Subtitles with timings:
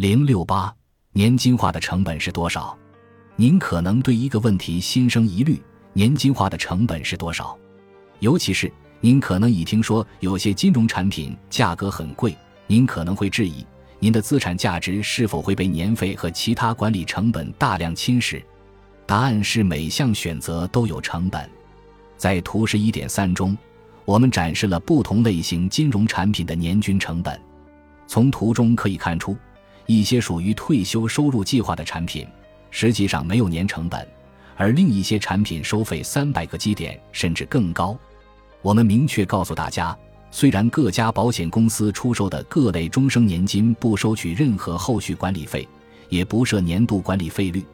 [0.00, 0.74] 零六八
[1.12, 2.74] 年金化的成本是多少？
[3.36, 7.54] 您可能对一个问题心生疑虑：年金化的成本是多少？
[8.20, 12.34] 尤其是您可能已听说有些金融产品价格很贵，
[12.66, 13.62] 您可能会质疑
[13.98, 18.42] 您的资产价值是否会被年费和其他管理成本大量侵蚀。
[19.04, 21.46] 答案是每项选择都有成本。
[22.16, 23.54] 在图十一点三中，
[24.06, 27.38] 我们展示了不同类型金融产品的年均成本。
[28.06, 29.36] 从图中可以看出。
[29.98, 32.24] 一些属于退休收入计划的产品，
[32.70, 34.06] 实际上没有年成本，
[34.54, 37.98] 而另一些产品收费三百个基点甚至更高。
[38.62, 39.96] 我们明确告诉大家，
[40.30, 45.66] 虽然各家保险公司出售的各类终生年金不收取任何后续管理费，
[46.08, 47.64] 也不设年度管理费率，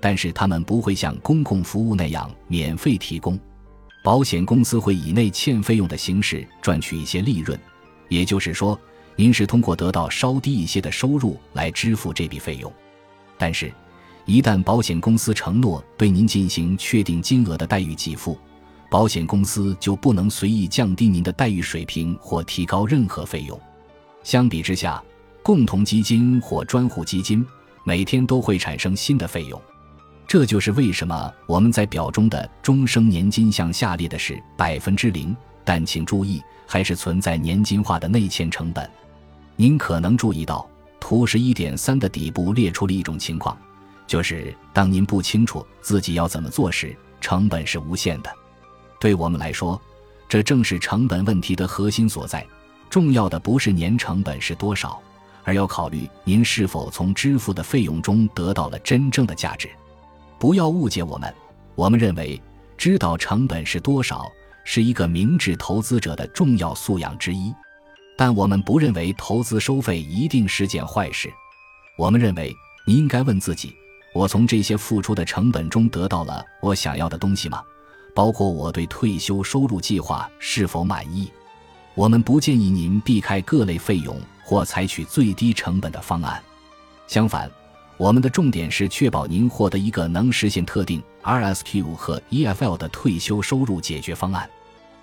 [0.00, 3.38] 但是他们不会像公共服务那样免费提供。
[4.02, 7.56] 保险公司会以内欠费用的形式赚取一些利润，
[8.08, 8.76] 也就是说。
[9.16, 12.72] 您是通过得到稍低一些的收入来支付这笔费用，
[13.36, 13.72] 但是，
[14.24, 18.38] 一旦保险公司承诺对您进行确定金额的待遇给付，
[18.90, 23.60] 保险公司就不能随意降低您的待遇水平或提高任何费用。
[24.22, 25.02] 相比之下，
[25.42, 27.44] 共同基金或专户基金
[27.84, 29.60] 每天都会产生新的费用。
[30.26, 38.88] 这就是为什么我们在表中的终生年金项下列的是百分之零，但请注意，还是存在年金化的内嵌成本。
[39.56, 43.56] 您可能注意到，图十一点三的底部列出了一种情况，
[44.06, 48.30] 就是当您不清楚自己要怎么做时，成本是无限的。
[48.98, 49.80] 对我们来说，
[50.28, 52.46] 这正是成本问题的核心所在。
[52.88, 55.00] 重要的不是年成本是多少，
[55.44, 59.70] 而要考虑您是否从支付的费用中得到了真正的价值。
[60.38, 61.32] 不要误解我们，
[61.74, 62.40] 我们认为
[62.76, 64.30] 知道成本是多少
[64.64, 67.54] 是一个明智投资者的重要素养之一。
[68.16, 71.32] 但我们不认为投资收费一定是件坏事。
[71.96, 72.54] 我们认为
[72.86, 73.74] 你应该问自己：
[74.14, 77.62] 我从这些付出的成本中得到了我想要的东西吗？
[78.14, 81.30] 包括我对退休收入计划是否满意？
[81.94, 86.42] 我们不建议您避开各类费用或采取最低成本的方案。
[87.06, 87.50] 相反，
[88.00, 94.48] 我们的重点是确保您获得一个能实现特定 RSQ 和 EFL 的退休收入解决方案。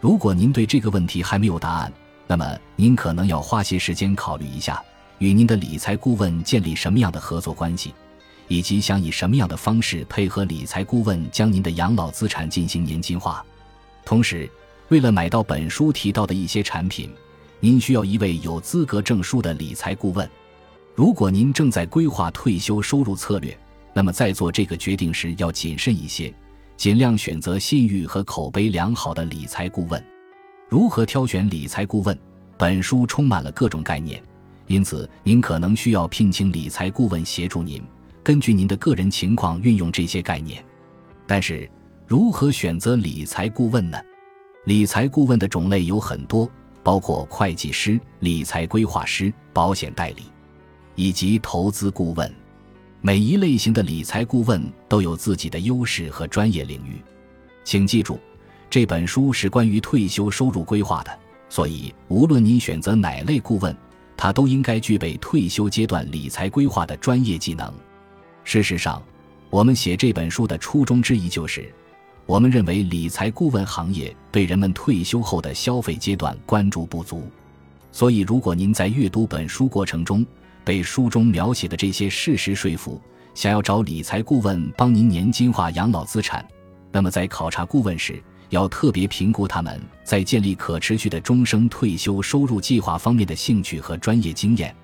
[0.00, 1.92] 如果您对这个问题还没有答案，
[2.26, 4.82] 那么，您可能要花些时间考虑一下，
[5.18, 7.92] 与您的理财顾问建立什么样的合作关系，
[8.46, 13.44] 以及想以什么样的方式配合理财顾问将您的养老资产进行年金化。
[14.02, 14.50] 同时，
[14.88, 17.12] 为了买到本书提到的一些产品，
[17.60, 20.26] 您需要一位有资格证书的理财顾问。
[20.98, 23.56] 如果您正在规划退休收入策略，
[23.94, 26.34] 那么在做这个决定时要谨慎一些，
[26.76, 30.04] 尽量选择信誉和口碑良好的理财顾问。
[30.68, 32.18] 如何挑选理财顾问？
[32.56, 34.20] 本书充满了各种概念，
[34.66, 37.80] 因此您可能需要聘请理财顾问协助您，
[38.24, 40.60] 根据您的个人情况运用这些概念。
[41.28, 41.70] 但是，
[42.08, 43.96] 如何选择理财顾问呢？
[44.64, 46.50] 理财顾问的种类有很多，
[46.82, 50.24] 包括会计师、理财规划师、保险代理，
[50.98, 52.34] 以及投资顾问。
[53.00, 57.00] 每一类型的理财顾问都有自己的优势和专业领域，
[57.62, 58.18] 请记住。
[58.68, 63.74] 这本书是关于退休收入规划的，所以无论您选择哪类顾问，
[64.16, 67.72] 他都应该具备退休阶段理财规划的专业技能。
[68.42, 69.00] 事实上，
[69.50, 71.72] 我们写这本书的初衷之一就是，
[72.26, 77.22] 我们认为理财顾问行业对人们退休后的消费阶段关注不足。
[77.92, 80.26] 所以，如果您在阅读本书过程中
[80.68, 83.00] 被书中描写的这些事实说服，
[83.34, 86.46] 想要找理财顾问帮您年金化养老资产，
[86.92, 94.76] 那么在考察顾问时，要特别评估他们在建立可持续的终生退休收入计划方面的兴趣和专业经验，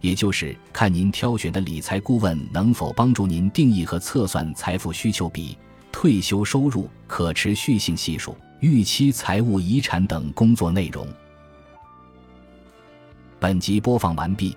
[0.00, 5.56] 也就是看您挑选的理财顾问能否帮助您定义和测算财富需求比、
[5.92, 11.06] 退休收入可持续性系数、预期财务遗产等工作内容。
[13.38, 14.56] 本集播放完毕，